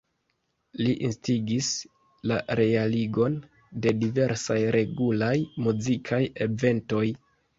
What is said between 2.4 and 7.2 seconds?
realigon de diversaj regulaj muzikaj eventoj.